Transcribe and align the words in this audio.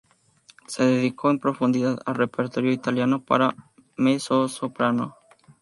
Se 0.65 0.83
dedicó 0.83 1.29
en 1.29 1.37
profundidad 1.37 1.99
al 2.07 2.15
repertorio 2.15 2.71
italiano 2.71 3.23
para 3.23 3.55
mezzosoprano. 3.97 5.15